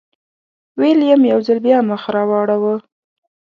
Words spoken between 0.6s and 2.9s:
ویلیم یو ځل بیا مخ راواړوه.